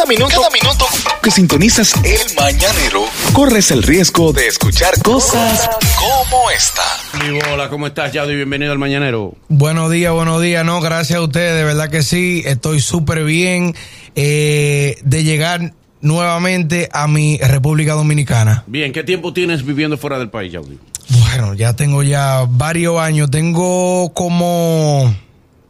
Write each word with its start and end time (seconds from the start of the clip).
Cada 0.00 0.08
minuto, 0.08 0.34
cada 0.34 0.48
minuto 0.48 0.86
que 1.22 1.30
sintonizas 1.30 1.92
el 2.04 2.34
mañanero, 2.34 3.04
corres 3.34 3.70
el 3.70 3.82
riesgo 3.82 4.32
de 4.32 4.46
escuchar 4.46 4.94
cosas 5.02 5.68
como 5.98 6.50
esta. 6.50 6.80
Hola, 7.52 7.68
¿cómo 7.68 7.86
estás, 7.86 8.10
Yaudy? 8.10 8.34
Bienvenido 8.34 8.72
al 8.72 8.78
Mañanero. 8.78 9.34
Buenos 9.50 9.90
días, 9.90 10.10
buenos 10.14 10.40
días. 10.40 10.64
No, 10.64 10.80
gracias 10.80 11.18
a 11.18 11.22
ustedes, 11.22 11.54
de 11.54 11.64
verdad 11.64 11.90
que 11.90 12.02
sí. 12.02 12.42
Estoy 12.46 12.80
súper 12.80 13.24
bien 13.24 13.74
eh, 14.14 14.96
de 15.04 15.22
llegar 15.22 15.74
nuevamente 16.00 16.88
a 16.94 17.06
mi 17.06 17.36
República 17.36 17.92
Dominicana. 17.92 18.64
Bien, 18.68 18.94
¿qué 18.94 19.04
tiempo 19.04 19.34
tienes 19.34 19.66
viviendo 19.66 19.98
fuera 19.98 20.18
del 20.18 20.30
país, 20.30 20.50
Yaudy? 20.50 20.78
Bueno, 21.10 21.52
ya 21.52 21.76
tengo 21.76 22.02
ya 22.02 22.46
varios 22.48 22.98
años. 22.98 23.30
Tengo 23.30 24.14
como 24.14 25.14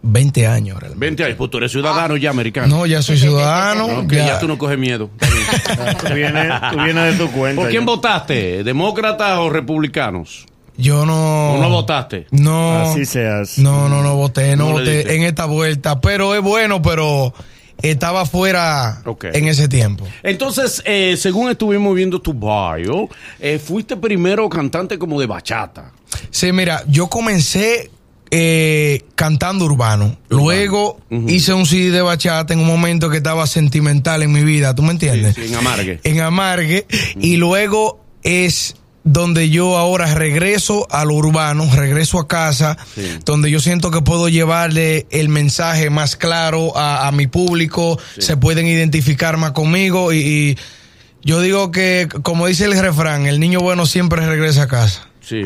20 0.03 0.47
años. 0.47 0.79
realmente. 0.79 1.01
20 1.07 1.25
años, 1.25 1.37
pues 1.37 1.51
tú 1.51 1.59
eres 1.59 1.73
ciudadano 1.73 2.17
ya 2.17 2.31
americano. 2.31 2.69
No, 2.69 2.87
ya 2.87 3.03
soy 3.03 3.19
ciudadano. 3.19 3.87
Ok, 4.01 4.13
ya. 4.13 4.39
tú 4.39 4.49
no 4.49 4.57
coges 4.59 4.79
miedo. 4.79 5.11
Tú 6.09 6.15
vienes, 6.15 6.53
tú 6.73 6.83
vienes 6.83 7.19
de 7.19 7.25
tu 7.25 7.31
cuenta. 7.33 7.61
¿Por 7.61 7.71
quién 7.71 7.83
ya. 7.83 7.87
votaste? 7.87 8.65
¿Demócratas 8.65 9.39
o 9.39 9.51
republicanos? 9.51 10.47
Yo 10.77 11.05
no. 11.05 11.53
¿O 11.55 11.59
no 11.61 11.69
votaste? 11.69 12.27
No. 12.31 12.81
Así 12.91 13.05
seas. 13.05 13.59
No, 13.59 13.89
no, 13.89 14.03
no 14.03 14.17
voté, 14.17 14.57
no, 14.57 14.67
No 14.67 14.73
voté 14.73 15.15
en 15.17 15.25
esta 15.25 15.45
vuelta. 15.45 16.01
Pero 16.01 16.35
es 16.35 16.41
bueno, 16.41 16.81
pero 16.81 17.35
estaba 17.83 18.25
fuera 18.27 19.03
Ok. 19.05 19.27
en 19.33 19.49
ese 19.49 19.69
tiempo. 19.69 20.07
Entonces, 20.23 20.83
eh, 20.87 21.17
según 21.19 21.51
estuvimos 21.51 21.95
viendo 21.95 22.21
tu 22.21 22.33
bio, 22.33 23.09
eh, 23.41 23.59
fuiste 23.59 23.97
primero 23.97 24.49
cantante 24.49 24.99
como 24.99 25.21
de 25.21 25.27
bachata. 25.27 25.93
Sí, 26.31 26.53
mira, 26.53 26.83
yo 26.87 27.09
comencé 27.09 27.91
eh, 28.31 29.05
cantando 29.15 29.65
urbano. 29.65 30.17
Luego 30.29 31.01
hice 31.29 31.53
un 31.53 31.67
CD 31.67 31.91
de 31.91 32.03
bachata 32.03 32.53
en 32.55 32.61
un 32.61 32.67
momento 32.67 33.11
que 33.11 33.17
estaba 33.19 33.47
sentimental 33.47 34.23
en 34.23 34.33
mi 34.33 34.45
vida, 34.45 34.75
¿tú 34.75 34.83
me 34.83 34.93
entiendes? 34.93 35.35
Sí, 35.35 35.43
sí, 35.43 35.49
en 35.53 35.55
Amargue. 35.59 36.01
En 36.05 36.21
Amargue. 36.21 36.87
Y 37.21 37.37
luego 37.37 38.01
es 38.23 38.77
donde 39.03 39.49
yo 39.49 39.79
ahora 39.79 40.15
regreso 40.15 40.87
a 40.91 41.05
lo 41.07 41.15
urbano, 41.15 41.67
regreso 41.75 42.19
a 42.21 42.29
casa, 42.29 42.77
Sí. 42.95 43.03
donde 43.25 43.51
yo 43.51 43.59
siento 43.59 43.91
que 43.91 44.03
puedo 44.03 44.29
llevarle 44.29 45.07
el 45.11 45.29
mensaje 45.31 45.89
más 45.91 46.17
claro 46.17 46.77
a, 46.77 47.09
a 47.09 47.13
mi 47.13 47.27
público, 47.27 47.99
se 48.19 48.37
pueden 48.37 48.67
identificar 48.67 49.39
más 49.39 49.53
conmigo 49.53 50.13
y, 50.13 50.19
y 50.19 50.59
yo 51.25 51.41
digo 51.41 51.71
que, 51.71 52.09
como 52.23 52.47
dice 52.47 52.67
el 52.67 52.79
refrán, 52.79 53.27
el 53.27 53.41
niño 53.41 53.61
bueno 53.61 53.87
siempre 53.87 54.25
regresa 54.27 54.65
a 54.65 54.69
casa. 54.69 55.09
Sí, 55.23 55.43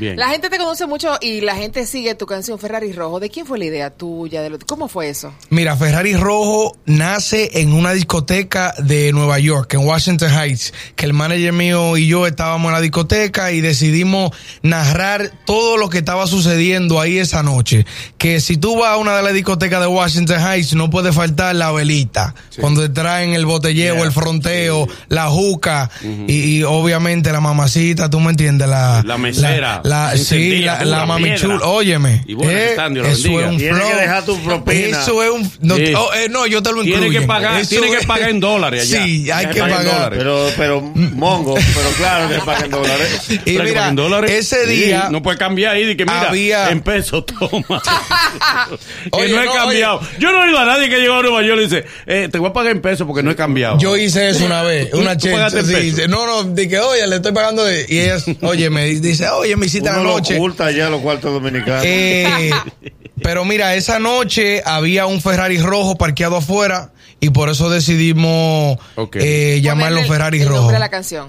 bien. 0.00 0.16
La 0.16 0.30
gente 0.30 0.50
te 0.50 0.58
conoce 0.58 0.86
mucho 0.86 1.16
y 1.20 1.40
la 1.42 1.54
gente 1.54 1.86
sigue 1.86 2.14
tu 2.16 2.26
canción 2.26 2.58
Ferrari 2.58 2.92
Rojo. 2.92 3.20
¿De 3.20 3.30
quién 3.30 3.46
fue 3.46 3.58
la 3.58 3.66
idea 3.66 3.90
tuya? 3.90 4.42
De 4.42 4.50
lo- 4.50 4.58
¿Cómo 4.66 4.88
fue 4.88 5.08
eso? 5.10 5.32
Mira, 5.50 5.76
Ferrari 5.76 6.14
Rojo 6.16 6.76
nace 6.86 7.60
en 7.60 7.72
una 7.72 7.92
discoteca 7.92 8.74
de 8.78 9.12
Nueva 9.12 9.38
York, 9.38 9.74
en 9.74 9.86
Washington 9.86 10.30
Heights, 10.32 10.72
que 10.96 11.06
el 11.06 11.12
manager 11.12 11.52
mío 11.52 11.96
y 11.96 12.06
yo 12.08 12.26
estábamos 12.26 12.68
en 12.70 12.72
la 12.74 12.80
discoteca 12.80 13.52
y 13.52 13.60
decidimos 13.60 14.30
narrar 14.62 15.30
todo 15.44 15.76
lo 15.76 15.88
que 15.90 15.98
estaba 15.98 16.26
sucediendo 16.26 17.00
ahí 17.00 17.18
esa 17.18 17.42
noche. 17.42 17.84
Que 18.18 18.40
si 18.40 18.56
tú 18.56 18.76
vas 18.78 18.90
a 18.90 18.96
una 18.96 19.16
de 19.16 19.22
las 19.22 19.34
discotecas 19.34 19.80
de 19.80 19.86
Washington 19.86 20.40
Heights, 20.40 20.74
no 20.74 20.88
puede 20.90 21.12
faltar 21.12 21.54
la 21.54 21.70
velita, 21.72 22.34
cuando 22.60 22.82
te 22.82 22.88
traen 22.88 23.34
el 23.34 23.46
botelleo, 23.46 23.94
Yeah. 23.94 24.04
el 24.04 24.12
fronteo, 24.12 24.86
la 25.08 25.28
juca 25.28 25.90
y, 26.26 26.58
y 26.58 26.62
obviamente 26.62 27.32
la 27.32 27.40
mamacita, 27.40 28.08
tú 28.08 28.20
me 28.20 28.30
entiendes, 28.30 28.68
la, 28.68 29.02
La 29.04 29.18
mesera, 29.18 29.80
la, 29.84 29.89
sí, 30.14 30.18
encendida, 30.20 30.78
la, 30.84 30.98
la 30.98 31.06
mami 31.06 31.34
chula, 31.36 31.66
óyeme, 31.66 32.22
Y 32.26 32.34
bueno, 32.34 32.52
la 32.52 32.58
eso 32.66 32.82
bendiga. 32.82 33.10
es 33.10 33.24
un 33.50 33.58
Tienes 33.58 33.78
que 33.78 33.86
flow. 33.86 34.00
dejar 34.00 34.24
tu 34.24 34.38
propina. 34.42 35.00
Eso 35.02 35.22
es 35.22 35.30
un. 35.30 35.52
No, 35.60 35.76
Sí. 35.76 35.92
oh, 35.96 36.10
eh, 36.14 36.28
no, 36.30 36.46
yo 36.46 36.62
te 36.62 36.72
lo 36.72 36.82
Tiene 36.82 36.98
incluyo. 37.06 37.20
que 37.20 37.26
pagar- 37.26 37.66
tiene 37.66 37.90
que 37.90 38.06
pagar 38.06 38.30
en 38.30 38.40
dólares 38.40 38.82
allá. 38.92 39.04
Sí, 39.04 39.30
hay 39.30 39.44
Hay 39.46 39.52
que 39.54 39.60
pagar 39.60 40.12
en. 40.12 40.18
Pero, 40.18 40.46
pero, 40.56 40.80
mongo, 40.80 41.54
pero 41.54 41.88
claro 41.96 42.28
que 42.28 42.38
paguen 42.44 42.70
dólares. 42.70 43.20
Y 43.30 43.38
Pero 43.38 43.64
mira, 43.64 43.88
en 43.88 43.96
dólares, 43.96 44.30
ese 44.30 44.66
sí, 44.66 44.74
día. 44.86 45.08
no 45.10 45.22
puede 45.22 45.38
cambiar 45.38 45.76
ahí 45.76 45.84
de 45.86 45.96
que 45.96 46.04
mira 46.04 46.28
había- 46.28 46.70
en 46.70 46.80
pesos 46.82 47.24
toma 47.26 47.82
que 49.04 49.08
Oye, 49.12 49.32
no 49.34 49.42
he 49.42 49.46
no, 49.46 49.52
cambiado 49.52 50.00
yo 50.18 50.32
no 50.32 50.42
he 50.42 50.46
oído 50.48 50.58
a 50.58 50.64
nadie 50.64 50.88
que 50.88 50.98
llegó 50.98 51.14
a 51.14 51.22
Nueva 51.22 51.42
York 51.42 51.60
y 51.60 51.64
dice 51.64 51.84
eh, 52.06 52.28
te 52.30 52.38
voy 52.38 52.50
a 52.50 52.52
pagar 52.52 52.72
en 52.72 52.80
pesos 52.82 53.06
porque 53.06 53.22
no 53.22 53.30
he 53.30 53.36
cambiado 53.36 53.78
Yo 53.78 53.96
hice 53.96 54.30
eso 54.30 54.44
una 54.44 54.62
vez, 54.62 54.92
una 54.92 55.16
¿Tú 55.16 55.30
pagaste 55.30 55.60
chelcha. 55.62 55.78
en 55.78 55.84
sí, 55.96 56.02
sí. 56.02 56.08
no, 56.08 56.26
no, 56.26 56.44
dije, 56.44 56.78
oye, 56.80 57.06
le 57.06 57.16
estoy 57.16 57.32
pagando. 57.32 57.64
De, 57.64 57.86
y 57.88 57.98
ella, 58.00 58.16
oye, 58.42 58.70
me 58.70 58.84
dice, 58.86 59.28
oye, 59.30 59.56
me 59.56 59.66
hiciste 59.66 59.79
la 59.82 59.92
Uno 59.92 60.02
lo 60.04 60.10
noche. 60.16 60.36
oculta 60.36 60.70
ya 60.70 60.88
los 60.90 61.00
cuartos 61.00 61.32
dominicanos. 61.32 61.82
Eh, 61.84 62.50
pero 63.22 63.44
mira, 63.44 63.74
esa 63.74 63.98
noche 63.98 64.62
había 64.64 65.06
un 65.06 65.20
Ferrari 65.20 65.58
rojo 65.58 65.96
parqueado 65.96 66.36
afuera 66.36 66.92
y 67.20 67.30
por 67.30 67.48
eso 67.48 67.68
decidimos 67.70 68.78
Ok. 68.96 69.16
eh, 69.20 69.60
llamarlo 69.62 70.00
el- 70.00 70.06
Ferrari 70.06 70.40
el 70.40 70.48
rojo. 70.48 70.60
nombre 70.62 70.76
a 70.76 70.80
la 70.80 70.88
canción. 70.88 71.28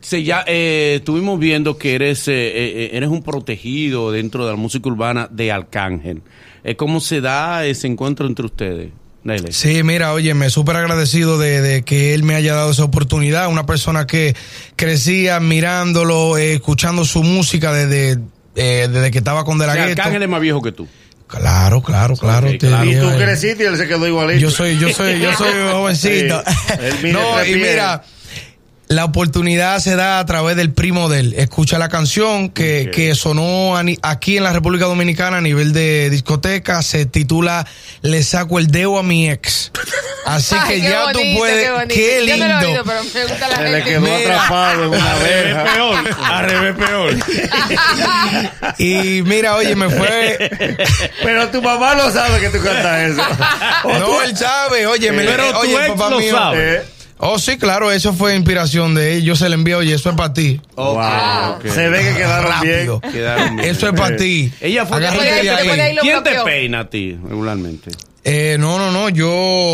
Sí, 0.00 0.22
ya 0.22 0.44
eh, 0.46 0.94
estuvimos 0.98 1.40
viendo 1.40 1.76
que 1.76 1.94
eres 1.96 2.28
eh, 2.28 2.32
eh, 2.34 2.90
eres 2.92 3.08
un 3.08 3.22
protegido 3.22 4.12
dentro 4.12 4.44
de 4.46 4.52
la 4.52 4.56
música 4.56 4.88
urbana 4.88 5.26
de 5.30 5.50
Arcángel 5.50 6.22
Eh, 6.64 6.76
¿cómo 6.76 7.00
se 7.00 7.20
da 7.20 7.66
ese 7.66 7.88
encuentro 7.88 8.26
entre 8.28 8.46
ustedes? 8.46 8.90
Sí, 9.50 9.82
mira, 9.82 10.12
oye, 10.12 10.34
me 10.34 10.50
súper 10.50 10.76
agradecido 10.76 11.38
de, 11.38 11.60
de 11.60 11.82
que 11.82 12.14
él 12.14 12.22
me 12.22 12.34
haya 12.34 12.54
dado 12.54 12.70
esa 12.70 12.84
oportunidad. 12.84 13.48
Una 13.48 13.66
persona 13.66 14.06
que 14.06 14.34
crecía 14.76 15.36
admirándolo, 15.36 16.38
eh, 16.38 16.54
escuchando 16.54 17.04
su 17.04 17.22
música 17.22 17.72
desde, 17.72 18.18
eh, 18.56 18.88
desde 18.90 19.10
que 19.10 19.18
estaba 19.18 19.44
con 19.44 19.58
De 19.58 19.64
O 19.64 19.66
La 19.68 19.74
sea, 19.74 19.86
Ghetto. 19.86 20.02
Arcángel 20.02 20.22
es 20.22 20.28
más 20.28 20.40
viejo 20.40 20.62
que 20.62 20.72
tú 20.72 20.88
Claro, 21.28 21.82
claro, 21.82 22.16
claro. 22.16 22.46
Ok, 22.48 22.52
te 22.58 22.68
claro. 22.68 22.90
y 22.90 22.96
tú 22.98 23.06
creciste 23.18 23.64
y 23.64 23.66
él 23.66 23.76
se 23.76 23.86
quedó 23.86 24.06
igualito. 24.06 24.40
Yo 24.40 24.50
soy, 24.50 24.78
yo 24.78 24.88
soy, 24.88 25.20
yo 25.20 25.30
soy 25.34 25.52
jovencito. 25.72 26.42
Sí, 27.02 27.08
no, 27.12 27.44
y 27.44 27.54
mira, 27.54 28.02
la 28.88 29.04
oportunidad 29.04 29.78
se 29.80 29.96
da 29.96 30.18
a 30.18 30.24
través 30.26 30.56
del 30.56 30.72
primo 30.72 31.08
de 31.08 31.20
él. 31.20 31.34
Escucha 31.36 31.78
la 31.78 31.88
canción 31.90 32.48
que, 32.48 32.90
que 32.92 33.14
sonó 33.14 33.76
a 33.76 33.82
aquí 34.02 34.38
en 34.38 34.44
la 34.44 34.52
República 34.52 34.86
Dominicana 34.86 35.36
a 35.38 35.40
nivel 35.42 35.72
de 35.72 36.08
discoteca. 36.10 36.82
Se 36.82 37.04
titula 37.06 37.66
Le 38.00 38.22
saco 38.22 38.58
el 38.58 38.68
dedo 38.68 38.98
a 38.98 39.02
mi 39.02 39.28
ex. 39.30 39.70
Así 40.24 40.54
que 40.66 40.74
Ay, 40.74 40.82
ya 40.82 41.02
bonito, 41.04 41.18
tú 41.20 41.38
puedes. 41.38 41.70
Qué. 41.88 41.94
Qué 41.94 42.26
Yo 42.26 42.36
no 42.36 42.46
lo 42.48 42.52
he 42.52 42.56
oído, 42.56 42.66
lindo. 42.68 42.84
pero 42.86 43.02
me 43.14 43.22
gusta 43.30 43.48
la 43.48 43.56
Se 43.56 43.68
le 43.70 43.84
quedó 43.84 44.00
Mira. 44.00 44.16
atrapado 44.18 44.82
en 44.84 44.88
una 44.90 45.14
verja. 45.16 45.64
peor 45.74 46.16
al 46.24 46.50
revés 46.50 46.74
peor 46.76 47.16
Y 48.78 49.22
mira, 49.22 49.54
oye, 49.56 49.74
me 49.76 49.88
fue. 49.90 50.50
Pero 51.22 51.48
tu 51.48 51.62
mamá 51.62 51.94
no 51.94 52.10
sabe 52.10 52.40
que 52.40 52.48
tú 52.50 52.62
cantas 52.62 53.10
eso. 53.10 53.22
No, 53.84 54.22
él 54.22 54.36
sabe, 54.36 54.86
oye, 54.86 55.12
me 55.12 55.24
Pero 55.24 55.58
oye, 55.60 55.74
ex 55.76 55.88
papá 55.88 56.10
lo 56.10 56.18
mío. 56.18 56.34
sabe. 56.36 56.74
Eh, 56.76 56.82
Oh, 57.20 57.38
sí, 57.38 57.58
claro, 57.58 57.90
eso 57.90 58.12
fue 58.12 58.36
inspiración 58.36 58.94
de 58.94 59.14
él. 59.16 59.24
Yo 59.24 59.34
se 59.34 59.48
le 59.48 59.54
envié, 59.56 59.74
oye, 59.74 59.94
eso 59.94 60.10
es 60.10 60.16
para 60.16 60.32
ti. 60.32 60.60
Ok, 60.76 60.94
wow. 60.94 61.52
ok. 61.56 61.66
Se 61.66 61.88
ve 61.88 61.98
que 62.00 62.14
quedaron 62.14 62.50
Rápido. 62.52 63.00
bien. 63.00 63.12
Quedaron 63.12 63.56
bien. 63.56 63.68
Eso 63.68 63.88
es 63.88 63.92
para 63.94 64.16
ti. 64.16 64.52
Ella 64.60 64.86
fue 64.86 65.00
te 65.00 65.06
ahí. 65.08 65.96
¿Quién 66.00 66.22
te 66.22 66.30
peina 66.44 66.80
a 66.80 66.90
ti 66.90 67.18
regularmente? 67.28 67.90
Eh, 68.24 68.56
no, 68.60 68.78
no, 68.78 68.90
no, 68.92 69.08
yo. 69.08 69.26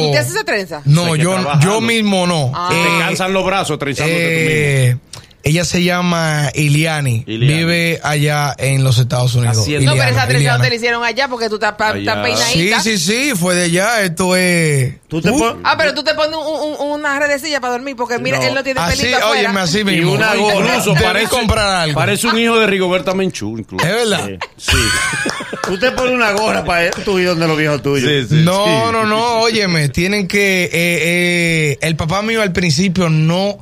¿Tú 0.05 0.11
te 0.13 0.19
haces 0.19 0.35
esa 0.35 0.45
trenza? 0.45 0.83
No, 0.85 1.17
yo, 1.17 1.33
trabajando. 1.35 1.67
yo 1.67 1.81
mismo 1.81 2.27
no. 2.27 2.53
Ah. 2.55 2.69
Se 2.71 2.79
Eh, 2.81 2.85
te 2.85 2.99
cansan 3.01 3.33
los 3.33 3.45
brazos 3.45 3.79
trenzándote 3.79 4.91
eh, 4.91 4.97
ella 5.45 5.65
se 5.65 5.85
llama 5.85 6.51
Iliani. 6.55 7.23
Iliani. 7.27 7.55
Vive 7.55 8.01
allá 8.03 8.55
en 8.59 8.83
los 8.83 8.99
Estados 8.99 9.35
Unidos. 9.35 9.59
No, 9.59 9.93
pero 9.93 10.05
esa 10.05 10.27
trenza 10.27 10.57
no 10.57 10.63
te 10.65 10.71
la 10.71 10.75
hicieron 10.75 11.05
allá 11.05 11.29
porque 11.29 11.49
tú 11.49 11.57
estás, 11.57 11.73
estás 11.73 11.97
Sí, 11.97 12.23
peinadita. 12.23 12.81
sí, 12.83 12.99
sí, 12.99 13.33
fue 13.37 13.55
de 13.55 13.65
allá. 13.65 14.03
Esto 14.03 14.35
es. 14.37 14.95
Tú 15.09 15.21
te 15.21 15.31
Uh, 15.31 15.39
pon- 15.39 15.61
Ah, 15.63 15.77
pero 15.79 15.95
tú 15.95 16.03
te 16.03 16.15
pones 16.15 16.35
un- 16.37 16.75
un- 16.81 16.91
una 17.01 17.19
redecilla 17.21 17.61
para 17.61 17.75
dormir 17.75 17.95
porque 17.95 18.19
mira, 18.19 18.39
No. 18.39 18.45
él 18.45 18.55
no 18.55 18.65
tiene 18.65 18.81
Así, 18.81 18.99
pelito 19.03 19.19
afuera. 19.19 19.41
óyeme, 19.41 19.61
así 19.61 19.79
Y 19.81 19.85
mismo. 19.85 20.13
una 20.13 20.33
Oye, 20.33 20.41
gorra. 20.41 20.67
Incluso 20.77 20.95
parece, 20.95 21.29
comprar 21.29 21.71
algo. 21.83 21.95
parece 21.95 22.27
un 22.27 22.39
hijo 22.39 22.59
de 22.59 22.67
Rigoberta 22.67 23.15
Menchú, 23.15 23.59
incluso. 23.59 23.87
Es 23.87 23.93
verdad. 23.93 24.31
Sí. 24.57 24.73
Tú 25.67 25.79
te 25.79 25.91
pones 25.93 26.13
una 26.15 26.33
gorra 26.33 26.63
para 26.65 26.91
tú 26.91 27.19
y 27.19 27.23
donde 27.25 27.47
los 27.49 27.57
viejos 27.57 27.81
tuyos. 27.83 28.07
Sí, 28.09 28.27
sí, 28.37 28.43
no, 28.45 28.65
sí. 28.67 28.93
no, 28.93 29.05
no, 29.07 29.41
óyeme, 29.41 29.89
tienen 29.89 30.29
que, 30.29 30.65
eh, 30.65 30.71
eh, 30.73 31.79
el 31.81 31.97
papá 31.97 32.21
mío 32.21 32.43
al 32.43 32.53
principio 32.53 33.09
no 33.09 33.57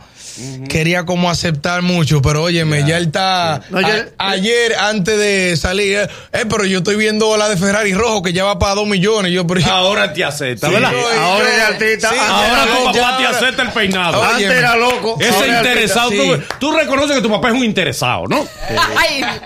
quería 0.69 1.05
como 1.05 1.31
aceptar 1.31 1.82
mucho, 1.82 2.23
pero 2.23 2.43
óyeme, 2.44 2.84
ya 2.87 2.96
él 2.96 3.06
está, 3.06 3.61
No, 3.70 3.81
ya- 3.81 4.08
a- 4.19 4.31
ayer 4.31 4.75
antes 4.79 5.19
de 5.19 5.56
salir, 5.56 5.99
eh, 5.99 6.08
eh, 6.32 6.44
pero 6.49 6.64
yo 6.64 6.79
estoy 6.79 6.96
viendo 6.96 7.37
la 7.37 7.49
de 7.49 7.56
Ferrari 7.56 7.93
rojo 7.94 8.23
que 8.23 8.32
ya 8.32 8.44
va 8.44 8.58
para 8.58 8.75
dos 8.75 8.87
millones, 8.87 9.32
yo, 9.32 9.46
pero 9.46 9.61
Ahora 9.67 10.12
te 10.12 10.25
acepta, 10.25 10.69
Sí, 10.69 10.73
¿verdad? 10.75 10.93
yo- 10.93 11.20
Ahora 11.20 11.46
yo- 11.56 11.67
artista. 11.75 12.11
sí, 12.11 12.17
Ah, 12.19 12.46
Ahora 12.49 12.76
tu 12.76 12.84
papá 12.84 12.93
ya, 12.94 13.19
te 13.19 13.26
acepta 13.37 13.62
el 13.62 13.69
peinado. 13.70 14.23
Antes 14.23 14.50
era 14.50 14.76
loco. 14.76 15.17
Ese 15.20 15.49
interesado, 15.49 16.11
sí. 16.11 16.17
tú, 16.19 16.43
tú 16.58 16.73
reconoces 16.76 17.17
que 17.17 17.23
tu 17.23 17.31
papá 17.31 17.49
es 17.49 17.55
un 17.55 17.64
interesado, 17.64 18.25
¿no? 18.29 18.46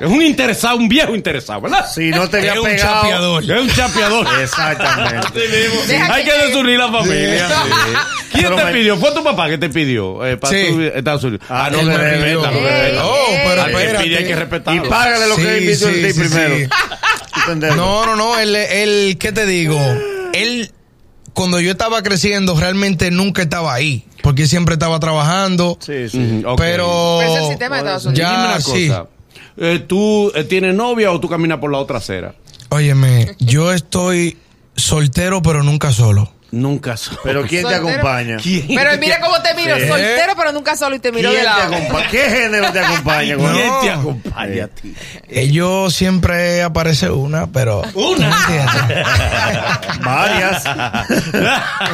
Es 0.01 0.07
un 0.07 0.23
interesado, 0.23 0.77
un 0.77 0.89
viejo 0.89 1.15
interesado, 1.15 1.61
¿verdad? 1.63 1.87
Si 1.93 2.11
no 2.11 2.29
te 2.29 2.39
había 2.39 2.53
Es 2.55 2.59
un 2.59 2.65
pegado. 2.65 2.95
chapeador. 3.03 3.43
Es 3.45 3.61
un 3.61 3.69
chapeador. 3.71 4.27
Exactamente. 4.41 5.41
Hay 6.11 6.25
que 6.25 6.33
desunir 6.47 6.79
la 6.79 6.91
familia. 6.93 7.49
Sí. 7.49 7.55
¿Quién 8.33 8.45
Pero 8.45 8.57
te 8.57 8.65
me- 8.65 8.73
pidió? 8.73 8.97
¿Fue 8.99 9.13
tu 9.13 9.25
papá 9.25 9.49
que 9.49 9.59
te 9.59 9.69
pidió? 9.71 10.25
Eh, 10.27 10.37
para 10.37 10.57
Sí. 10.59 10.67
Estados 10.83 11.25
Unidos. 11.25 11.47
Ah, 11.49 11.69
no, 11.71 11.79
respeta, 11.79 12.25
pidió. 12.25 12.43
me 12.53 12.59
Ey, 12.59 12.63
respeta. 12.65 13.07
Oh, 13.07 13.27
pero 13.45 13.63
Al 13.63 13.71
que 13.71 13.77
espérate. 13.77 14.05
pide 14.05 14.17
hay 14.19 14.25
que 14.25 14.31
Y 14.31 14.35
respetarlo. 14.35 14.89
págale 14.89 15.29
lo 15.29 15.37
que 15.37 15.43
Sí, 15.43 15.49
él 15.49 15.63
invitó 15.63 15.89
sí, 15.89 15.95
en 15.95 16.03
ti 16.07 16.13
sí, 16.13 16.21
primero. 16.21 16.57
sí. 16.57 16.67
No, 17.77 18.07
no, 18.07 18.17
no, 18.17 18.39
él, 18.39 18.57
él, 18.57 19.17
¿qué 19.19 19.33
te 19.33 19.47
digo? 19.47 19.79
Él 20.33 20.71
cuando 21.33 21.61
yo 21.61 21.71
estaba 21.71 22.03
creciendo, 22.03 22.59
realmente 22.59 23.11
nunca 23.11 23.43
estaba 23.43 23.75
ahí. 23.75 24.05
Porque 24.23 24.47
siempre 24.47 24.73
estaba 24.75 24.99
trabajando. 24.99 25.79
Sí, 25.81 26.09
sí. 26.09 26.19
Ujú, 26.41 26.49
ok. 26.51 26.59
Pero. 26.59 27.23
Es 27.23 27.37
el 27.43 27.49
sistema 27.49 27.77
de 27.77 27.81
Estados 27.83 28.07
Unidos. 28.07 28.19
Dime 28.31 28.43
Ya, 28.43 28.49
una 28.49 28.61
sí. 28.61 28.89
cosa. 28.89 29.07
Eh, 29.59 29.85
¿Tú 29.87 30.33
eh, 30.35 30.45
tienes 30.45 30.75
novia 30.75 31.13
o 31.13 31.21
tú 31.21 31.29
caminas 31.29 31.59
por 31.59 31.71
la 31.71 31.79
otra 31.79 31.99
acera? 31.99 32.35
Óyeme, 32.71 33.35
yo 33.39 33.73
estoy 33.73 34.37
soltero, 34.75 35.41
pero 35.43 35.63
nunca 35.63 35.93
solo. 35.93 36.33
Nunca 36.57 36.97
so- 36.97 37.19
Pero 37.23 37.45
¿quién 37.47 37.67
te 37.69 37.75
acompaña? 37.75 38.37
¿Quién? 38.43 38.67
Pero 38.69 38.91
mira 38.99 39.21
cómo 39.21 39.41
te 39.43 39.53
miro, 39.55 39.77
Sí. 39.77 39.87
soltero 39.89 40.33
pero 40.37 40.53
nunca 40.53 40.75
solo 40.77 40.97
y 40.97 40.99
te 41.01 41.13
miro 41.13 41.29
¿Quién 41.31 41.43
de 41.43 41.49
te 41.49 41.55
lado. 41.55 41.75
acompa- 41.75 42.09
¿Qué 42.11 42.31
género 42.31 42.73
te 42.73 42.81
acompaña? 42.81 43.37
¿Quién? 43.37 43.67
No. 43.67 43.81
te 43.81 43.91
acompaña 43.91 44.65
a 44.65 44.69
ti? 44.69 44.95
Ellos 45.29 45.95
siempre 45.95 46.63
aparece 46.63 47.11
una, 47.11 47.47
pero. 47.47 47.83
Una. 47.95 48.37
Varias. 50.05 50.65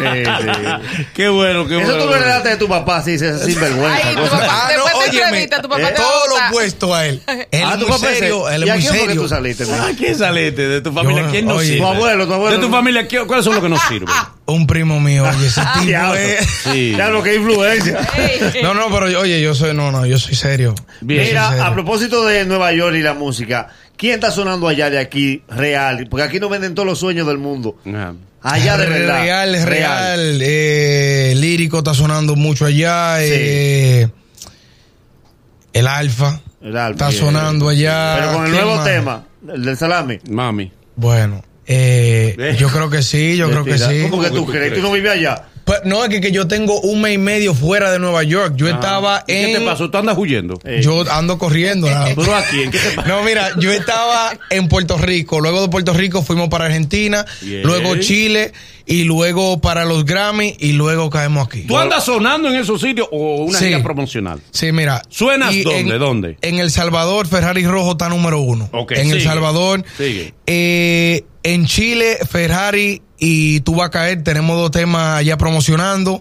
Sí, 0.02 0.24
sí. 0.24 1.04
Qué 1.14 1.28
bueno, 1.28 1.66
qué 1.66 1.78
Eso 1.80 1.86
bueno. 1.92 2.04
tú 2.04 2.10
lo 2.10 2.16
heredaste 2.16 2.48
de 2.50 2.56
tu 2.56 2.68
papá, 2.68 3.02
sí, 3.02 3.12
ese 3.14 3.38
sinvergüenza. 3.38 4.08
Ay, 4.08 4.14
tu 4.16 4.22
papá- 4.22 4.68
Después 4.68 4.91
de 4.91 4.91
entrevista, 5.06 5.62
tu 5.62 5.68
papá 5.68 5.80
te 5.82 5.86
a 5.88 5.94
todo 5.94 6.28
lo 6.28 6.34
opuesto 6.48 6.94
a 6.94 7.06
él. 7.06 7.22
Él 7.50 7.62
Ah, 7.64 7.74
es 7.74 7.80
tu 7.80 7.88
muy 7.88 7.98
serio, 7.98 8.48
él 8.48 8.62
¿Y 8.62 8.64
es 8.64 8.70
a 8.70 8.74
muy 8.74 8.82
quién 8.82 8.92
fue 8.94 9.00
que 9.02 9.06
serio. 9.08 9.22
tú 9.22 9.28
saliste? 9.28 9.64
¿A 9.72 9.90
quién 9.96 10.16
saliste? 10.18 10.68
¿De 10.68 10.80
tu 10.80 10.92
familia? 10.92 11.22
Yo- 11.24 11.30
¿Quién 11.30 11.46
no 11.46 11.54
oye. 11.56 11.66
sirve? 11.66 11.80
Tu 11.80 11.86
abuelo, 11.86 12.26
tu 12.26 12.32
abuelo. 12.34 12.56
¿De 12.56 12.62
tu 12.62 12.70
familia? 12.70 13.08
¿qué- 13.08 13.20
¿Cuáles 13.26 13.44
son 13.44 13.54
los 13.54 13.62
que 13.62 13.68
no 13.68 13.78
sirven? 13.88 14.08
Un 14.46 14.66
primo 14.66 14.98
mío, 15.00 15.24
oye, 15.24 15.46
ese 15.46 15.60
tipo 15.60 15.84
Diablo. 15.86 16.14
es- 16.18 16.46
Sí. 16.64 16.94
Ya 16.96 17.08
lo 17.08 17.22
que 17.22 17.34
influencia. 17.36 17.98
No, 18.62 18.74
no, 18.74 18.88
pero 18.90 19.20
oye, 19.20 19.40
yo 19.40 19.54
soy, 19.54 19.74
no, 19.74 19.90
no, 19.92 20.04
yo 20.06 20.18
soy 20.18 20.34
serio. 20.34 20.74
Bien. 21.00 21.20
Yo 21.20 21.24
soy 21.26 21.32
Mira, 21.32 21.48
serio. 21.50 21.64
a 21.64 21.72
propósito 21.72 22.24
de 22.26 22.44
Nueva 22.44 22.72
York 22.72 22.96
y 22.96 23.02
la 23.02 23.14
música, 23.14 23.68
¿quién 23.96 24.14
está 24.14 24.30
sonando 24.30 24.68
allá 24.68 24.90
de 24.90 24.98
aquí 24.98 25.42
real? 25.48 26.06
Porque 26.10 26.24
aquí 26.24 26.40
no 26.40 26.48
venden 26.48 26.74
todos 26.74 26.86
los 26.86 26.98
sueños 26.98 27.26
del 27.26 27.38
mundo. 27.38 27.76
Allá 28.42 28.76
de 28.76 28.86
verdad. 28.88 29.22
Real, 29.22 29.54
es 29.54 29.64
real. 29.64 30.38
Eh, 30.42 31.32
lírico 31.36 31.78
está 31.78 31.94
sonando 31.94 32.34
mucho 32.34 32.64
allá. 32.66 33.18
Sí. 33.20 33.26
eh, 33.30 34.08
el 35.72 35.86
Alfa 35.86 36.40
El 36.60 36.76
Alfa, 36.76 36.90
está 36.92 37.08
bien. 37.08 37.20
sonando 37.20 37.68
allá. 37.68 38.16
Pero 38.18 38.32
con 38.34 38.44
el 38.46 38.50
¿Quién 38.52 38.62
nuevo 38.64 38.76
más? 38.76 38.84
tema, 38.86 39.24
el 39.54 39.64
del 39.64 39.76
salami. 39.76 40.18
Mami. 40.30 40.72
Bueno, 40.96 41.42
eh, 41.66 42.34
Eh. 42.38 42.56
yo 42.58 42.68
creo 42.68 42.90
que 42.90 43.02
sí, 43.02 43.36
yo 43.36 43.48
creo 43.50 43.64
que 43.64 43.78
sí. 43.78 44.06
¿Cómo 44.10 44.22
que 44.22 44.28
¿Cómo 44.30 44.44
tú 44.44 44.52
crees? 44.52 44.74
¿Tú 44.74 44.82
no 44.82 44.92
vives 44.92 45.12
allá? 45.12 45.44
Pues, 45.72 45.84
no, 45.86 46.04
es 46.04 46.10
que, 46.10 46.20
que 46.20 46.32
yo 46.32 46.46
tengo 46.46 46.78
un 46.82 47.00
mes 47.00 47.14
y 47.14 47.18
medio 47.18 47.54
fuera 47.54 47.90
de 47.90 47.98
Nueva 47.98 48.22
York. 48.24 48.54
Yo 48.56 48.68
estaba 48.68 49.16
Ah. 49.18 49.24
¿Y 49.26 49.32
en. 49.32 49.46
¿Qué 49.46 49.58
te 49.60 49.64
pasó? 49.64 49.90
¿Tú 49.90 49.96
andas 49.96 50.18
huyendo? 50.18 50.58
Eh. 50.64 50.80
Yo 50.84 51.10
ando 51.10 51.38
corriendo. 51.38 51.88
¿Pero 52.14 52.34
a 52.36 52.42
quién? 52.42 52.70
¿Qué 52.70 52.78
te 52.78 52.90
pasó? 52.90 53.08
No, 53.08 53.22
mira, 53.22 53.48
yo 53.58 53.72
estaba 53.72 54.32
en 54.50 54.68
Puerto 54.68 54.98
Rico, 54.98 55.40
luego 55.40 55.62
de 55.62 55.68
Puerto 55.68 55.94
Rico 55.94 56.20
fuimos 56.22 56.50
para 56.50 56.66
Argentina, 56.66 57.24
Bien. 57.40 57.62
luego 57.62 57.96
Chile 57.96 58.52
y 58.84 59.04
luego 59.04 59.60
para 59.62 59.84
los 59.86 60.04
Grammy 60.04 60.56
y 60.58 60.72
luego 60.72 61.08
caemos 61.08 61.46
aquí. 61.46 61.62
¿Tú 61.62 61.78
andas 61.78 62.04
sonando 62.04 62.50
en 62.50 62.56
esos 62.56 62.78
sitios 62.80 63.08
o 63.10 63.44
una 63.44 63.58
Sí. 63.58 63.66
gira 63.66 63.82
promocional? 63.82 64.40
Sí, 64.50 64.72
mira. 64.72 65.00
¿Suenas 65.08 65.54
dónde? 65.64 65.94
En, 65.94 65.98
¿Dónde? 65.98 66.38
En 66.42 66.58
El 66.58 66.70
Salvador, 66.70 67.26
Ferrari 67.28 67.64
Rojo 67.66 67.92
está 67.92 68.10
número 68.10 68.40
uno. 68.40 68.68
Ok, 68.72 68.92
en 68.92 69.10
El. 69.10 69.22
Salvador. 69.22 69.84
Sigue. 69.96 70.34
Eh, 70.46 71.24
en 71.42 71.66
Chile, 71.66 72.18
Ferrari 72.28 73.02
y 73.18 73.60
Tú 73.60 73.76
vas 73.76 73.88
a 73.88 73.90
caer, 73.90 74.24
tenemos 74.24 74.56
dos 74.56 74.70
temas 74.70 75.18
allá 75.18 75.36
promocionando 75.36 76.18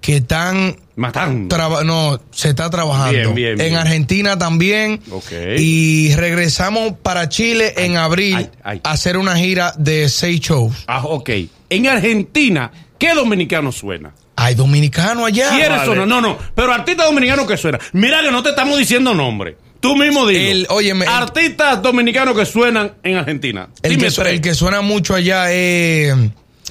que 0.00 0.16
están 0.16 0.76
Matando. 1.00 1.84
No, 1.84 2.20
se 2.30 2.50
está 2.50 2.68
trabajando. 2.68 3.12
Bien, 3.12 3.34
bien, 3.34 3.56
bien. 3.56 3.72
En 3.72 3.76
Argentina 3.78 4.38
también. 4.38 5.00
Ok. 5.10 5.32
Y 5.56 6.14
regresamos 6.14 6.92
para 7.02 7.30
Chile 7.30 7.72
en 7.78 7.96
abril 7.96 8.36
ay, 8.36 8.50
ay. 8.62 8.80
a 8.84 8.90
hacer 8.90 9.16
una 9.16 9.34
gira 9.36 9.72
de 9.78 10.10
seis 10.10 10.40
shows. 10.40 10.84
Ah, 10.86 11.02
ok. 11.04 11.30
En 11.70 11.86
Argentina, 11.86 12.70
¿qué 12.98 13.14
dominicano 13.14 13.72
suena? 13.72 14.12
Hay 14.36 14.54
dominicano 14.54 15.24
allá. 15.24 15.48
¿Quieres 15.50 15.70
vale. 15.70 15.84
sonar? 15.86 16.06
No, 16.06 16.20
no. 16.20 16.36
Pero 16.54 16.72
artista 16.72 17.06
dominicano 17.06 17.46
que 17.46 17.56
suena. 17.56 17.78
Mira 17.92 18.20
que 18.20 18.30
no 18.30 18.42
te 18.42 18.50
estamos 18.50 18.78
diciendo 18.78 19.14
nombre. 19.14 19.56
Tú 19.80 19.96
mismo 19.96 20.26
dilo. 20.26 20.40
El- 20.50 20.66
óyeme, 20.70 21.04
el- 21.06 21.10
Artistas 21.10 21.82
dominicanos 21.82 22.36
que 22.36 22.44
suenan 22.46 22.92
en 23.02 23.16
Argentina. 23.16 23.68
El 23.82 23.92
Dime 23.92 24.04
que, 24.04 24.10
su- 24.10 24.20
tres. 24.20 24.34
el 24.34 24.40
que 24.40 24.54
suena 24.54 24.80
mucho 24.82 25.14
allá 25.14 25.50
es. 25.52 26.14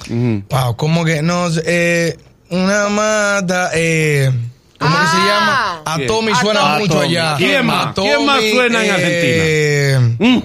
Ujú. 0.08 0.44
Wow, 0.48 0.76
¿cómo 0.76 1.04
que? 1.04 1.20
No, 1.22 1.48
eh, 1.66 2.16
una 2.50 2.88
mata. 2.88 3.70
Eh, 3.74 4.30
¿Cómo 4.78 4.96
que 4.96 5.06
se 5.08 5.16
Ah. 5.16 5.82
llama? 5.84 6.04
A. 6.04 6.06
Tommy 6.06 6.32
A 6.32 6.36
suena 6.36 6.78
mucho 6.78 7.00
A 7.00 7.04
allá. 7.04 7.34
¿Quién 7.36 7.66
más? 7.66 7.86
A 7.88 7.94
¿Quién 7.94 8.24
más 8.24 8.40
suena 8.50 8.84
en 8.84 8.94
eh, 8.98 10.16
Mm. 10.18 10.40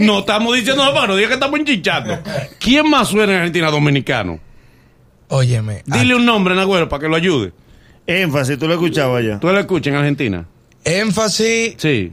No 0.00 0.20
estamos 0.20 0.54
diciendo, 0.56 0.90
no, 0.92 1.06
no 1.06 1.16
diga 1.16 1.28
que 1.28 1.34
estamos 1.34 1.60
enchichando. 1.60 2.18
¿Quién 2.58 2.88
más 2.90 3.08
suena 3.08 3.32
en 3.34 3.38
Argentina 3.40 3.70
dominicano? 3.70 4.40
Óyeme. 5.28 5.82
Dile 5.86 6.14
un 6.14 6.24
nombre, 6.24 6.54
Nagüero, 6.54 6.88
para 6.88 7.02
que 7.02 7.08
lo 7.08 7.16
ayude. 7.16 7.52
Énfasis, 8.06 8.58
tú 8.58 8.66
lo 8.68 8.74
escuchabas 8.74 9.20
allá. 9.24 9.40
¿Tú 9.40 9.48
lo 9.48 9.58
escuchas 9.58 9.88
en 9.92 9.96
Argentina? 9.96 10.44
Énfasis. 10.84 11.74
Sí. 11.78 12.12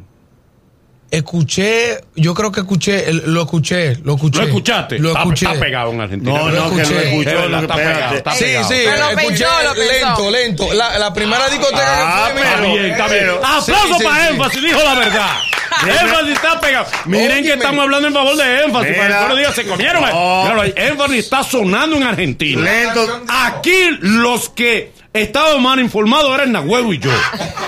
Escuché, 1.11 1.99
yo 2.15 2.33
creo 2.33 2.51
que 2.51 2.61
escuché, 2.61 3.13
lo 3.13 3.43
escuché, 3.43 3.97
lo 4.03 4.15
escuché. 4.15 4.39
¿Lo 4.39 4.45
escuchaste? 4.47 4.97
Lo 4.97 5.11
escuché. 5.15 5.45
Está, 5.45 5.59
pegado 5.59 5.91
en 5.91 6.01
Argentina. 6.01 6.31
No, 6.39 6.49
Lo 6.49 6.69
no, 6.69 6.69
que 6.75 6.83
lo 6.83 6.99
escuché. 6.99 7.47
lo 7.49 7.59
está 7.59 7.75
pegado, 7.75 8.15
está 8.15 8.31
Sí, 8.31 8.43
pegado. 8.45 8.67
sí, 8.69 8.75
Pero 8.83 8.97
lo 8.97 9.03
escuché 9.19 9.27
pensó, 9.27 9.45
lo 9.63 9.73
lento, 9.75 10.31
lento. 10.31 10.73
La, 10.73 10.97
la 10.97 11.13
primera 11.13 11.47
discoteca 11.49 11.83
Ah, 11.85 12.31
que 12.33 12.39
fue, 12.39 12.47
Está 12.49 12.61
bien, 12.61 12.85
está 12.85 13.07
bien. 13.09 13.29
Aplauso 13.29 13.71
Sí, 13.71 13.93
sí, 13.99 14.03
para 14.03 14.27
sí. 14.27 14.33
énfasis, 14.33 14.61
dijo 14.63 14.79
la 14.83 14.95
verdad. 14.95 15.31
énfasis 16.01 16.33
está 16.33 16.59
pegado. 16.59 16.85
Miren 17.05 17.31
Óyeme. 17.31 17.47
que 17.47 17.53
estamos 17.53 17.83
hablando 17.83 18.07
en 18.07 18.13
favor 18.13 18.35
de 18.35 18.63
énfasis. 18.63 18.89
Mira. 18.91 19.01
Para 19.07 19.17
que 19.19 19.25
todos 19.25 19.37
digan, 19.37 19.53
se 19.53 19.65
comieron. 19.65 20.01
No. 20.03 20.09
Claro, 20.45 20.63
énfasis 20.63 21.17
está 21.17 21.43
sonando 21.43 21.95
en 21.97 22.03
Argentina. 22.03 22.61
Lento. 22.61 23.21
Aquí 23.27 23.97
los 24.01 24.49
que 24.49 24.91
estaban 25.13 25.61
mal 25.61 25.79
informados 25.79 26.33
eran 26.33 26.51
Nagüero 26.51 26.91
y 26.91 26.97
yo. 26.99 27.11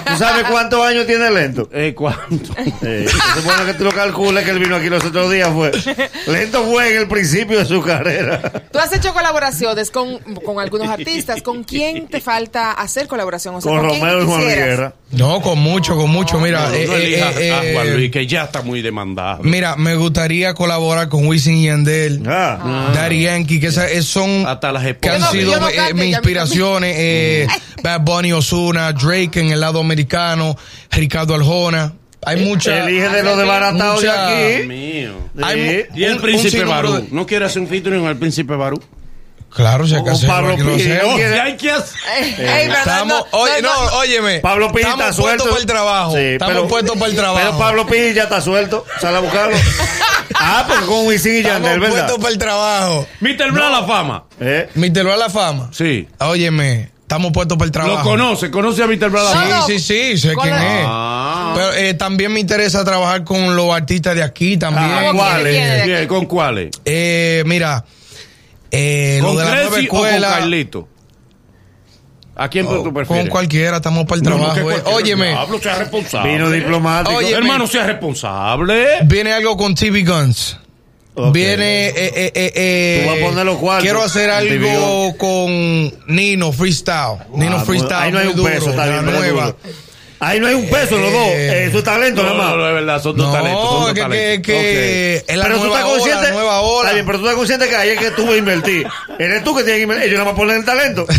¿Tú 0.06 0.18
sabes 0.18 0.46
cuántos 0.50 0.84
años 0.86 1.06
tiene 1.06 1.30
lento? 1.30 1.70
Eh, 1.72 1.94
¿Cuánto? 1.96 2.54
Eh, 2.82 3.06
es 3.06 3.44
bueno 3.44 3.66
que 3.66 3.74
tú 3.76 3.84
lo 3.84 3.92
calcules 3.92 4.44
que 4.44 4.52
él 4.52 4.60
vino 4.60 4.76
aquí 4.76 4.90
los 4.90 5.04
otros 5.04 5.32
días 5.32 5.50
fue. 5.54 5.72
Lento 6.28 6.64
fue 6.64 6.92
en 6.92 6.98
el 7.02 7.08
principio 7.08 7.60
de 7.60 7.66
su 7.66 7.82
carrera. 7.82 8.42
Tú 8.72 8.80
has 8.80 8.92
hecho 8.94 9.14
colaboraciones 9.14 9.92
con, 9.92 10.18
con 10.44 10.60
algunos 10.60 10.88
artistas. 10.90 11.42
¿Con 11.42 11.64
quién 11.64 12.08
te 12.08 12.20
falta 12.22 12.72
hacer 12.72 13.08
colaboración? 13.08 13.56
O 13.56 13.62
sea, 13.62 13.72
Con 13.72 13.90
quién 13.90 14.02
Romeo 14.02 14.22
y 14.22 14.26
Juan? 14.26 14.42
Guerra. 14.42 14.94
No, 15.12 15.42
con 15.42 15.60
mucho, 15.60 15.96
con 15.96 16.10
mucho. 16.10 16.40
Mira, 16.40 16.68
No, 16.68 16.74
eh, 16.74 16.86
no 16.88 16.94
eh, 16.94 17.06
elijas 17.06 17.38
eh, 17.38 17.52
a 17.54 17.74
Juan 17.74 17.88
eh, 17.96 18.00
Luis, 18.00 18.12
que 18.12 18.28
ya 18.28 18.44
está 18.44 18.62
muy 18.62 18.82
demandado. 18.82 19.42
mira, 19.44 19.76
me 19.76 19.96
gustaría 19.96 20.54
colaborar 20.54 21.10
con 21.10 21.26
Wisin 21.28 21.56
y 21.56 21.66
Yandel, 21.66 22.24
Ah. 22.28 22.92
Daddy 22.94 23.24
Yankee, 23.24 23.60
que 23.60 23.68
esa- 23.68 23.90
es- 23.90 24.06
son 24.06 24.46
Hasta 24.48 24.72
las 24.72 24.84
que 24.98 25.10
han 25.10 25.22
sido 25.32 25.60
no 25.60 25.70
eh, 25.70 25.94
mis 25.94 26.06
inspiraciones. 26.14 26.96
eh, 26.98 27.48
Bad 27.84 28.02
Bunny, 28.02 28.32
Osuna, 28.34 28.94
Drake 28.94 29.40
en 29.40 29.52
el 29.52 29.60
lado 29.60 29.80
americano, 29.80 30.58
Ricardo 30.92 31.36
Arjona. 31.36 31.94
Hay 32.28 32.44
mucha. 32.44 32.84
Elige 32.88 33.08
de 33.10 33.22
los 33.24 33.38
desbaratados 33.38 34.02
de 34.02 34.10
aquí. 34.10 34.68
mío. 34.68 35.12
Hay. 35.44 35.86
Y 35.94 36.04
el 36.06 36.18
príncipe 36.18 36.64
Barú. 36.64 36.94
de- 36.94 37.08
¿No 37.12 37.28
quiere 37.28 37.46
hacer 37.46 37.62
un 37.62 37.68
featuring 37.68 38.00
con 38.02 38.10
el 38.10 38.18
príncipe 38.18 38.56
Barú? 38.56 38.82
Claro, 39.56 39.88
si 39.88 39.96
hay 39.96 40.04
que 40.04 40.10
O 40.10 40.14
hacerlo, 40.14 40.34
Pablo 40.36 40.56
Piri, 40.58 40.92
Estamos, 42.74 43.26
oye, 43.32 43.62
no, 43.62 43.74
no, 43.74 43.90
no. 43.90 43.98
óyeme. 43.98 44.40
Pablo 44.40 44.70
Piri 44.72 44.84
estamos 44.84 45.06
está 45.06 45.14
suelto. 45.14 45.44
puestos 45.44 45.48
para 45.50 45.62
el 45.62 45.66
trabajo. 45.66 46.12
Sí, 46.12 46.20
estamos 46.20 46.56
pero- 46.56 46.68
puestos 46.68 46.98
para 46.98 47.10
el 47.12 47.16
trabajo. 47.16 47.46
Pero 47.46 47.58
Pablo 47.58 47.86
Piri 47.88 48.14
ya 48.14 48.24
está 48.24 48.42
suelto. 48.42 48.86
Sale 49.00 49.18
a 49.18 49.20
buscarlo. 49.22 49.56
ah, 50.36 50.66
porque 50.68 50.86
con 50.86 51.08
Wisin 51.08 51.36
y 51.36 51.38
estamos 51.38 51.62
Yandel, 51.64 51.80
¿verdad? 51.80 51.96
puestos 52.00 52.18
para 52.20 52.32
el 52.34 52.38
trabajo. 52.38 53.08
Mr. 53.22 53.52
Bla 53.52 53.70
la 53.70 53.84
fama. 53.86 54.24
¿Eh? 54.42 54.70
Mr. 54.76 55.08
a 55.10 55.18
la 55.18 55.30
fama. 55.30 55.70
Sí. 55.72 56.08
Óyeme, 56.20 56.92
estamos 57.02 57.32
puestos 57.32 57.58
para 57.58 57.66
el 57.68 57.72
trabajo. 57.72 57.98
Lo 57.98 58.04
conoce, 58.04 58.52
conoce 58.52 58.84
a 58.84 58.88
Mr. 58.88 59.10
Bla 59.10 59.24
la 59.24 59.62
Sí, 59.66 59.80
sí, 59.80 60.12
sí, 60.14 60.18
sé 60.28 60.34
¿Cuál 60.34 60.50
quién 60.50 60.62
es? 60.62 60.80
es. 60.82 60.86
Ah. 60.86 61.54
Pero 61.56 61.74
eh, 61.74 61.94
también 61.94 62.34
me 62.34 62.42
interesa 62.42 62.84
trabajar 62.84 63.24
con 63.24 63.56
los 63.56 63.72
artistas 63.74 64.16
de 64.16 64.24
aquí 64.24 64.58
también. 64.58 64.92
Ah, 64.92 65.04
¿Cómo 65.08 65.20
¿cuáles? 65.20 66.08
¿Con 66.08 66.26
cuáles? 66.26 66.72
Eh, 66.84 67.44
mira, 67.46 67.86
eh, 68.72 69.20
lo 69.22 69.28
¿Con 69.30 69.38
de 69.38 69.44
la 69.44 69.50
nueva 69.56 69.70
Crazy 69.72 69.88
o 69.88 69.90
con 69.90 70.00
escuela. 70.08 70.30
Carlito? 70.30 70.88
¿A 72.38 72.50
quién 72.50 72.66
o 72.68 72.84
tú 72.84 72.94
prefieres? 72.94 73.24
con 73.24 73.30
cualquiera, 73.32 73.78
estamos 73.78 74.06
para 74.06 74.18
el 74.18 74.24
No, 74.24 74.32
no, 74.32 74.54
trabajo. 74.54 74.68
que 74.68 74.76
eh. 74.76 74.94
Óyeme, 74.94 75.28
Diablo, 75.30 75.60
sea 75.62 75.76
responsable. 75.76 76.32
Vino 76.34 76.50
diplomático. 76.50 77.22
Hermano, 77.22 77.66
sea 77.68 77.86
responsable. 77.86 78.86
viene 79.06 79.32
algo 79.32 79.56
con 79.56 79.74
TV 79.74 80.04
Guns. 80.04 80.60
Viene, 81.32 81.88
eh, 81.88 81.94
eh, 81.96 82.32
eh, 82.36 82.52
eh, 82.56 83.02
Tú 83.06 83.10
vas 83.10 83.18
a 83.18 83.30
poner 83.30 83.46
los 83.46 83.58
cuartos 83.58 83.84
quiero 83.84 84.04
hacer 84.04 84.30
algo 84.30 85.16
con 85.18 85.50
Nino 86.14 86.52
Freestyle. 86.52 87.20
Nino 87.34 87.56
Ah, 87.56 87.64
Freestyle. 87.64 87.94
Ahí 88.02 88.12
no 88.12 88.20
hay 88.20 88.28
un 88.28 88.36
duro, 88.36 88.52
peso, 88.52 88.70
está 88.72 88.86
de 88.86 88.92
bien, 88.92 89.06
nueva. 89.06 89.46
duro. 89.46 89.58
Ahí 90.28 90.40
no 90.40 90.48
hay 90.48 90.56
un 90.56 90.68
peso, 90.70 90.98
los 90.98 91.12
dos. 91.12 91.28
Eh, 91.28 91.66
Eh, 91.66 91.72
su 91.72 91.84
talento, 91.84 92.24
No, 92.24 92.30
nada 92.30 92.42
más. 92.42 92.52
no, 92.52 92.58
no, 92.58 92.68
es 92.68 92.74
verdad, 92.74 93.02
son 93.04 93.16
dos 93.18 93.28
No, 93.28 93.32
talentos. 93.34 93.70
Son 93.70 93.80
dos 93.80 93.88
que, 93.90 93.94
que, 93.94 94.02
talentos. 94.02 94.48
que 94.48 95.24
es 95.28 95.38
la 95.38 95.44
pero 95.46 95.60
tú 95.60 95.66
estás 95.68 95.84
consciente. 95.86 96.32
nueva 96.32 96.62
ola. 96.62 96.82
Está 96.90 96.94
bien, 96.94 97.06
pero 97.06 97.20
tú 97.20 97.26
estás 97.26 97.36
consciente 97.38 97.70
que 97.70 97.76
ahí 97.76 97.90
es 97.90 98.00
que 98.00 98.12
tú 98.12 98.26
vas 98.26 98.34
a 98.34 98.38
invertir. 98.38 98.88
Eres 99.20 99.44
tú 99.44 99.56
que 99.56 99.64
tienes 99.64 99.80
que 99.80 99.84
invertir. 99.84 100.08
Ellos 100.08 100.20
nada 100.20 100.32
más 100.32 100.38
ponen 100.40 100.58
el 100.58 100.66
talento. 100.66 101.06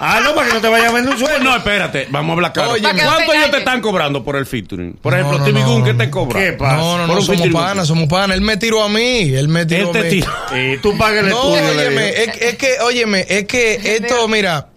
Ah, 0.00 0.20
no, 0.22 0.32
para 0.32 0.46
que 0.46 0.54
no 0.54 0.60
te 0.60 0.68
vaya 0.68 0.90
a 0.90 0.92
vender 0.92 1.12
un 1.14 1.18
sueldo. 1.18 1.40
no, 1.42 1.56
espérate, 1.56 2.06
vamos 2.10 2.30
a 2.30 2.32
hablar 2.34 2.52
claro. 2.52 2.70
Oye, 2.70 2.82
¿Cuánto 2.82 3.00
que 3.02 3.26
te 3.32 3.36
ellos 3.36 3.50
te 3.50 3.58
están 3.58 3.80
cobrando 3.80 4.22
por 4.22 4.36
el 4.36 4.46
featuring? 4.46 4.92
Por 4.92 5.12
No, 5.12 5.18
ejemplo, 5.18 5.38
no, 5.40 5.44
Timmy 5.44 5.60
no. 5.60 5.72
Gun, 5.72 5.84
¿qué 5.84 5.94
te 5.94 6.08
cobra? 6.08 6.38
¿Qué 6.38 6.52
pasa? 6.52 6.76
No, 6.76 6.98
no, 6.98 7.06
no, 7.08 7.20
somos 7.20 7.48
panas, 7.48 7.88
somos 7.88 8.06
panas. 8.08 8.36
Él 8.36 8.42
me 8.42 8.56
tiró 8.58 8.84
a 8.84 8.88
mí, 8.88 9.34
él 9.34 9.48
me 9.48 9.66
tiró 9.66 9.86
Él 9.86 9.92
te 9.92 9.98
a 9.98 10.02
mí. 10.02 10.08
tiró. 10.10 10.32
Y 10.56 10.78
tú 10.78 10.96
pagas 10.96 11.24
el 11.24 11.30
No, 11.30 11.52
estudio. 11.56 11.80
óyeme, 11.80 12.10
es, 12.10 12.28
es 12.42 12.56
que, 12.56 12.76
óyeme, 12.80 13.26
es 13.28 13.44
que 13.46 13.74
esto, 13.96 14.28
mira, 14.28 14.68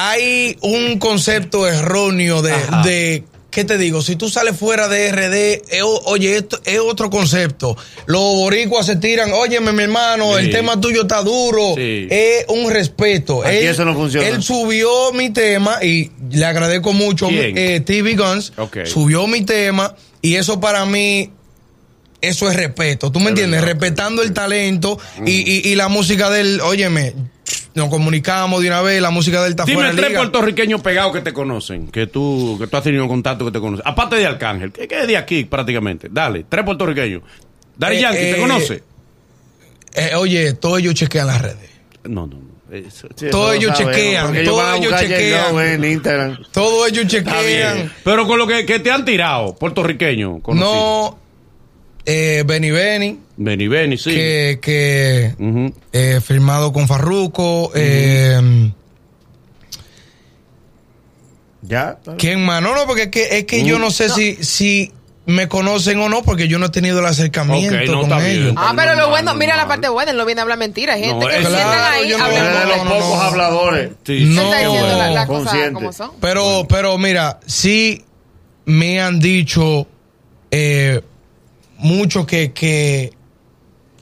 hay 0.00 0.56
un 0.62 0.98
concepto 0.98 1.66
erróneo 1.66 2.42
de, 2.42 2.52
de 2.84 3.24
¿qué 3.50 3.64
te 3.64 3.78
digo? 3.78 4.02
Si 4.02 4.14
tú 4.16 4.28
sales 4.28 4.56
fuera 4.56 4.86
de 4.88 5.10
RD, 5.10 5.82
o- 5.82 6.02
oye, 6.06 6.36
esto 6.36 6.60
es 6.64 6.78
otro 6.78 7.10
concepto. 7.10 7.76
Los 8.06 8.20
boricuas 8.20 8.86
se 8.86 8.96
tiran, 8.96 9.32
óyeme, 9.32 9.72
mi 9.72 9.82
hermano, 9.82 10.36
Sí. 10.36 10.44
el 10.44 10.50
tema 10.50 10.80
tuyo 10.80 11.02
está 11.02 11.22
duro. 11.22 11.74
Sí. 11.76 12.06
Es 12.10 12.44
un 12.48 12.70
respeto. 12.70 13.42
Aquí 13.44 13.56
eso 13.56 13.84
no 13.84 13.94
funciona. 13.94 14.26
Él 14.28 14.42
subió 14.42 15.12
mi 15.12 15.30
tema 15.30 15.82
y 15.82 16.10
le 16.30 16.44
agradezco 16.44 16.92
mucho. 16.92 17.28
Eh, 17.30 17.80
TV 17.84 18.14
Guns 18.14 18.52
Ok. 18.56 18.78
subió 18.84 19.26
mi 19.26 19.42
tema 19.44 19.96
y 20.22 20.34
eso 20.36 20.60
para 20.60 20.84
mí 20.86 21.32
eso 22.20 22.50
es 22.50 22.56
respeto, 22.56 23.12
¿tú 23.12 23.20
me 23.20 23.26
Es 23.26 23.30
entiendes? 23.30 23.62
Respetando 23.62 24.22
el 24.22 24.32
talento 24.32 24.98
y, 25.24 25.30
y, 25.30 25.68
y 25.68 25.74
la 25.76 25.86
música 25.88 26.30
del, 26.30 26.60
óyeme, 26.60 27.14
nos 27.78 27.88
comunicamos 27.88 28.60
de 28.62 28.68
una 28.68 28.82
vez, 28.82 29.00
la 29.00 29.10
música 29.10 29.42
del 29.42 29.54
Dime 29.56 29.72
fuera 29.74 29.90
tres 29.92 30.08
liga. 30.08 30.20
puertorriqueños 30.20 30.80
pegados 30.82 31.12
que 31.14 31.20
te 31.22 31.32
conocen, 31.32 31.88
que 31.88 32.06
tú, 32.06 32.56
que 32.60 32.66
tú 32.66 32.76
has 32.76 32.82
tenido 32.82 33.08
contacto 33.08 33.44
que 33.46 33.50
te 33.52 33.60
conocen. 33.60 33.82
Aparte 33.86 34.16
de 34.16 34.26
Arcángel, 34.26 34.70
que, 34.72 34.86
que 34.86 35.00
es 35.00 35.06
de 35.06 35.16
aquí 35.16 35.44
prácticamente. 35.44 36.08
Dale, 36.10 36.44
tres 36.48 36.64
puertorriqueños. 36.64 37.22
Dari 37.76 37.96
Eh, 37.96 38.00
Yankee, 38.00 38.18
¿te 38.18 38.30
eh, 38.32 38.40
conoce? 38.40 38.82
Eh, 39.94 40.14
oye, 40.16 40.52
todos 40.54 40.78
ellos 40.80 40.94
chequean 40.94 41.26
las 41.26 41.40
redes. 41.40 41.70
No, 42.04 42.26
no, 42.26 42.36
no. 42.36 42.48
Eso- 42.76 43.08
Sí, 43.16 43.26
eso 43.26 43.30
todos 43.30 43.48
lo 43.48 43.52
ellos 43.54 43.78
chequean, 43.78 44.44
todos 44.44 44.76
ellos 44.78 45.00
chequean. 45.00 45.58
En 45.58 45.84
Instagram. 45.84 46.38
Todos 46.52 46.88
ellos 46.90 47.06
chequean. 47.06 47.90
Pero 48.04 48.26
con 48.26 48.38
lo 48.38 48.46
que, 48.46 48.66
que 48.66 48.78
te 48.78 48.90
han 48.90 49.04
tirado, 49.06 49.54
puertorriqueños. 49.56 50.42
conocidos. 50.42 50.74
No, 50.74 51.18
eh, 52.10 52.42
Benny 52.46 52.70
Benny, 52.70 53.18
Benny 53.36 53.68
Benny, 53.68 53.98
sí. 53.98 54.10
que, 54.10 54.58
que 54.62 55.34
eh, 55.92 56.20
firmado 56.24 56.72
con 56.72 56.88
Farruko. 56.88 57.70
eh, 57.74 58.70
Ya. 61.62 61.98
¿Quién 62.18 62.44
más? 62.44 62.62
No, 62.62 62.74
no, 62.74 62.86
porque 62.86 63.02
es 63.04 63.08
que, 63.08 63.38
es 63.38 63.44
que 63.44 63.62
yo 63.64 63.78
no 63.78 63.90
sé 63.90 64.08
si, 64.08 64.36
si 64.42 64.92
me 65.26 65.48
conocen 65.48 65.98
o 66.00 66.08
no, 66.08 66.22
porque 66.22 66.48
yo 66.48 66.58
no 66.58 66.66
he 66.66 66.70
tenido 66.70 67.00
el 67.00 67.06
acercamiento 67.06 67.92
no, 67.92 68.00
con 68.08 68.08
bien. 68.20 68.24
ellos. 68.30 68.54
Ah, 68.56 68.72
pero 68.74 68.92
lo 68.92 69.00
Normal, 69.02 69.10
bueno, 69.10 69.34
mira 69.34 69.56
la 69.56 69.66
parte 69.68 69.88
buena, 69.88 70.12
él 70.12 70.16
no 70.16 70.24
viene 70.24 70.40
a 70.40 70.42
hablar 70.42 70.56
mentiras. 70.58 70.96
Hay 70.96 71.02
gente 71.04 71.24
No, 71.26 71.30
que 71.30 71.36
es- 71.36 71.46
sientan 71.46 71.66
Claro, 71.66 71.94
ahí, 71.96 72.08
no- 72.10 72.24
hablan 72.24 72.44
de 72.44 72.66
los 72.68 72.76
no, 72.78 72.84
no, 72.84 72.90
pocos 73.00 73.16
no. 73.18 73.22
habladores. 73.22 73.90
Sí. 74.06 74.24
No. 74.28 74.42
está 74.44 74.58
diciendo 74.60 74.96
la- 74.96 75.10
las 75.10 75.26
cosas 75.26 75.44
Consciente. 75.48 75.74
como 75.74 75.92
son. 75.92 76.10
Pero, 76.20 76.66
pero 76.68 76.96
mira, 76.96 77.40
sí 77.44 78.02
me 78.64 79.00
han 79.02 79.18
dicho 79.20 79.86
eh, 80.50 81.02
mucho 81.78 82.26
que, 82.26 82.52
que, 82.52 83.12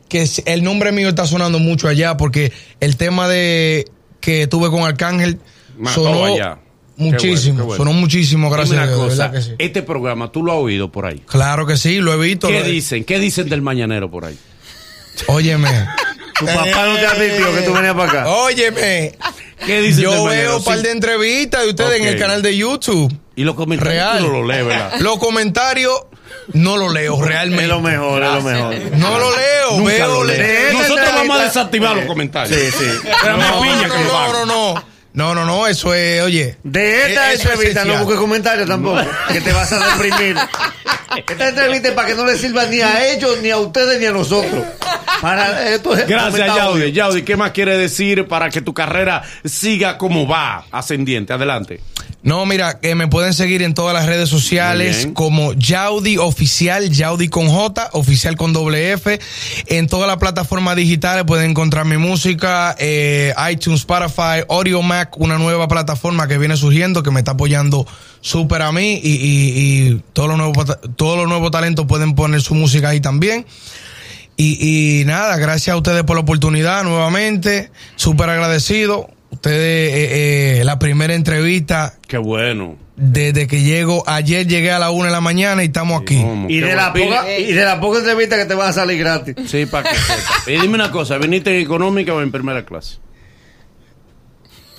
que 0.08 0.28
el 0.46 0.64
nombre 0.64 0.92
mío 0.92 1.08
está 1.08 1.26
sonando 1.26 1.58
mucho 1.58 1.88
allá 1.88 2.16
porque 2.16 2.52
el 2.80 2.96
tema 2.96 3.28
de 3.28 3.86
que 4.20 4.46
tuve 4.46 4.70
con 4.70 4.82
Arcángel 4.82 5.38
Mató 5.78 6.04
sonó 6.04 6.24
allá. 6.24 6.58
Qué 6.96 7.02
muchísimo, 7.02 7.56
bueno, 7.56 7.56
qué 7.56 7.62
bueno. 7.62 7.76
sonó 7.84 7.92
muchísimo, 7.92 8.50
gracias 8.50 8.78
a 8.78 8.86
Dios, 8.86 8.98
cosa, 8.98 9.28
verdad 9.28 9.32
que 9.38 9.42
sí. 9.42 9.54
este 9.58 9.82
programa, 9.82 10.32
¿tú 10.32 10.42
lo 10.42 10.52
has 10.52 10.58
oído 10.58 10.90
por 10.90 11.04
ahí? 11.04 11.22
Claro 11.26 11.66
que 11.66 11.76
sí, 11.76 11.98
lo 11.98 12.12
he 12.14 12.16
visto. 12.16 12.48
¿Qué 12.48 12.60
lo- 12.60 12.66
dicen? 12.66 13.04
¿Qué 13.04 13.18
dicen 13.18 13.48
del 13.50 13.60
mañanero 13.60 14.10
por 14.10 14.24
ahí? 14.24 14.38
Óyeme. 15.28 15.68
Tu 16.38 16.44
papá 16.44 16.84
no 16.84 16.96
te 16.96 17.06
advirtió 17.06 17.54
que 17.54 17.62
tú 17.62 17.72
venías 17.72 17.94
para 17.94 18.10
acá. 18.10 18.28
Óyeme. 18.28 19.14
¿Qué 19.64 19.80
dicen 19.80 20.02
Yo 20.02 20.24
veo 20.24 20.58
un 20.58 20.64
par 20.64 20.82
de 20.82 20.90
entrevistas 20.90 21.62
de 21.62 21.70
ustedes 21.70 21.98
en 21.98 22.08
el 22.08 22.18
canal 22.18 22.42
de 22.42 22.54
YouTube. 22.54 23.10
Y 23.36 23.44
los 23.44 23.54
comentarios 23.54 23.94
Real. 23.94 24.18
tú 24.18 24.26
no 24.26 24.40
los 24.40 24.46
lees, 24.46 24.66
¿verdad? 24.66 25.00
Los 25.00 25.16
comentarios 25.16 25.98
no 26.52 26.76
los 26.76 26.92
leo 26.92 27.20
realmente. 27.22 27.64
Es 27.64 27.68
lo 27.68 27.80
mejor, 27.80 28.22
es 28.22 28.32
lo 28.32 28.42
mejor. 28.42 28.74
No 28.98 29.18
lo 29.18 29.30
leo, 29.36 29.76
Nunca 29.78 29.90
veo. 29.92 30.06
lo 30.08 30.24
le- 30.24 30.38
lees. 30.38 30.48
de 30.48 30.66
esta 30.68 30.78
Nosotros 30.82 31.14
vamos 31.14 31.40
a 31.40 31.44
desactivar 31.44 31.96
los 31.96 32.04
comentarios. 32.06 32.58
Sí, 32.58 32.70
sí. 32.78 33.08
Más 33.36 33.50
No, 33.50 33.60
piña 33.62 33.82
que 33.82 33.88
no, 33.88 33.94
lo 34.04 34.04
no, 34.12 34.18
hagan. 34.18 34.32
no, 34.32 34.46
no. 34.74 34.96
No, 35.16 35.34
no, 35.34 35.46
no, 35.46 35.66
eso 35.66 35.94
es, 35.94 36.22
oye. 36.22 36.58
De 36.62 37.06
esta 37.08 37.32
es 37.32 37.40
entrevista 37.42 37.86
no 37.86 37.96
busques 38.00 38.18
comentarios 38.20 38.68
tampoco, 38.68 39.00
que 39.32 39.40
te 39.40 39.50
vas 39.50 39.72
a 39.72 39.96
deprimir. 39.96 40.36
Esta 41.16 41.48
entrevista 41.48 41.88
es 41.88 41.94
para 41.94 42.08
que 42.08 42.14
no 42.14 42.26
le 42.26 42.36
sirva 42.36 42.66
ni 42.66 42.82
a 42.82 43.10
ellos, 43.10 43.38
ni 43.40 43.48
a 43.50 43.56
ustedes, 43.56 43.98
ni 43.98 44.04
a 44.04 44.10
nosotros. 44.12 44.62
Para 45.22 45.70
esto 45.70 45.96
es 45.96 46.06
Gracias. 46.06 46.46
Yaudi. 46.54 46.92
Yaudi, 46.92 47.22
¿qué 47.22 47.36
más 47.36 47.52
quiere 47.52 47.78
decir 47.78 48.26
para 48.28 48.50
que 48.50 48.60
tu 48.60 48.74
carrera 48.74 49.22
siga 49.42 49.96
como 49.96 50.26
va, 50.28 50.66
ascendiente? 50.70 51.32
Adelante. 51.32 51.80
No, 52.22 52.44
mira, 52.44 52.80
que 52.80 52.94
me 52.96 53.06
pueden 53.06 53.32
seguir 53.34 53.62
en 53.62 53.72
todas 53.72 53.94
las 53.94 54.06
redes 54.06 54.28
sociales 54.28 55.06
como 55.14 55.52
Yaudi 55.52 56.18
Oficial, 56.18 56.90
Yaudi 56.90 57.28
con 57.28 57.46
J, 57.48 57.90
Oficial 57.92 58.36
con 58.36 58.52
doble 58.52 58.92
F. 58.92 59.20
En 59.66 59.86
todas 59.86 60.08
las 60.08 60.16
plataformas 60.16 60.74
digitales 60.74 61.24
pueden 61.24 61.50
encontrar 61.50 61.84
mi 61.84 61.98
música, 61.98 62.74
eh, 62.80 63.32
iTunes, 63.52 63.80
Spotify, 63.80 64.42
Audio 64.48 64.82
Mac, 64.82 65.16
una 65.18 65.38
nueva 65.38 65.68
plataforma 65.68 66.26
que 66.26 66.36
viene 66.38 66.56
surgiendo 66.56 67.04
que 67.04 67.12
me 67.12 67.20
está 67.20 67.32
apoyando 67.32 67.86
súper 68.20 68.62
a 68.62 68.72
mí 68.72 69.00
y, 69.02 69.08
y- 69.12 69.88
y 69.92 70.02
todos 70.12 70.28
los 70.28 70.36
nuevos 70.38 70.64
ta- 70.66 70.80
todos 70.96 71.16
los 71.18 71.28
nuevos 71.28 71.52
talentos 71.52 71.86
pueden 71.86 72.16
poner 72.16 72.40
su 72.40 72.56
música 72.56 72.88
ahí 72.88 73.00
también. 73.00 73.46
Y, 74.36 75.00
y 75.00 75.04
nada, 75.04 75.36
gracias 75.36 75.74
a 75.74 75.76
ustedes 75.76 76.02
por 76.02 76.16
la 76.16 76.22
oportunidad 76.22 76.82
nuevamente, 76.82 77.70
súper 77.94 78.28
agradecido. 78.30 79.08
Ustedes, 79.36 79.92
eh, 79.92 80.60
eh, 80.60 80.64
la 80.64 80.78
primera 80.78 81.12
entrevista 81.14 81.92
Qué 82.08 82.16
bueno. 82.16 82.76
desde 82.96 83.46
que 83.46 83.62
llego, 83.62 84.02
ayer 84.06 84.46
llegué 84.46 84.72
a 84.72 84.78
la 84.78 84.88
una 84.90 85.06
de 85.08 85.12
la 85.12 85.20
mañana 85.20 85.62
y 85.62 85.66
estamos 85.66 86.00
aquí. 86.00 86.24
Y 86.48 86.60
de, 86.60 86.74
la 86.74 86.94
poca, 86.94 87.38
y 87.38 87.52
de 87.52 87.64
la 87.64 87.78
poca 87.78 87.98
entrevista 87.98 88.38
que 88.38 88.46
te 88.46 88.54
van 88.54 88.70
a 88.70 88.72
salir 88.72 88.98
gratis. 88.98 89.36
Sí, 89.46 89.66
para 89.66 89.90
que 89.90 89.94
sepa. 89.96 90.32
Y 90.46 90.52
dime 90.58 90.74
una 90.74 90.90
cosa, 90.90 91.18
¿viniste 91.18 91.54
en 91.54 91.62
económica 91.62 92.14
o 92.14 92.22
en 92.22 92.32
primera 92.32 92.64
clase? 92.64 92.96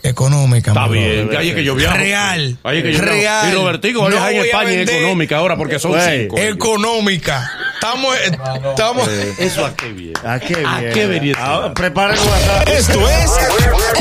Económica. 0.02 0.72
Está 0.72 0.88
bien, 0.88 1.26
brother. 1.26 1.40
ahí 1.40 1.50
es 1.50 1.56
que 1.56 1.64
yo 1.64 1.76
viajo. 1.76 1.98
Real. 1.98 2.58
Ahí 2.64 2.78
es 2.80 2.84
que 2.84 2.94
yo 2.94 3.02
viajo. 3.02 3.14
Real. 3.14 3.50
Y 3.52 3.56
Robertico 3.56 4.10
No 4.10 4.20
voy 4.20 4.38
a 4.38 4.42
España 4.42 4.72
en 4.74 4.90
económica 4.90 5.38
ahora 5.38 5.56
porque 5.56 5.78
son 5.78 5.94
cinco. 5.94 6.38
ellos. 6.38 6.56
Económica. 6.56 7.52
Estamos, 7.78 8.16
eh, 8.16 8.32
estamos. 8.70 9.08
Eso 9.38 9.64
a 9.66 9.76
qué 9.76 9.94
bien. 9.94 10.14
¿A 10.26 10.40
qué 10.40 10.66
¿A 10.66 10.80
bien? 10.80 10.94
qué 10.94 11.06
venía? 11.06 11.36
Ahora, 11.40 11.74
preparen 11.76 12.18
WhatsApp. 12.18 12.68
Esto 12.70 13.08
es 13.08 13.32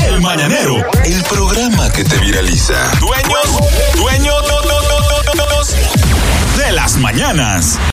El 0.07 0.19
Mañanero, 0.19 0.83
el 1.05 1.23
programa 1.25 1.91
que 1.91 2.03
te 2.03 2.17
viraliza. 2.17 2.91
Dueños, 2.99 3.95
dueños 3.95 4.43
de 6.57 6.71
las 6.71 6.97
mañanas. 6.97 7.77